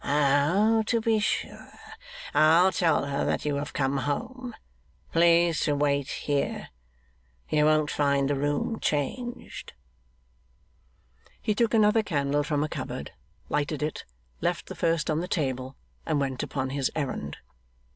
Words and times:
Oh, 0.03 0.81
to 0.87 0.99
be 0.99 1.19
sure! 1.19 1.73
I'll 2.33 2.71
tell 2.71 3.05
her 3.05 3.23
that 3.23 3.45
you 3.45 3.57
have 3.57 3.71
come 3.71 3.97
home. 3.97 4.55
Please 5.11 5.59
to 5.65 5.75
wait 5.75 6.07
here. 6.07 6.69
You 7.49 7.65
won't 7.65 7.91
find 7.91 8.27
the 8.27 8.33
room 8.33 8.79
changed.' 8.79 9.73
He 11.39 11.53
took 11.53 11.75
another 11.75 12.01
candle 12.01 12.41
from 12.41 12.63
a 12.63 12.67
cupboard, 12.67 13.11
lighted 13.47 13.83
it, 13.83 14.03
left 14.41 14.65
the 14.65 14.75
first 14.75 15.11
on 15.11 15.19
the 15.19 15.27
table, 15.27 15.77
and 16.03 16.19
went 16.19 16.41
upon 16.41 16.71
his 16.71 16.89
errand. 16.95 17.37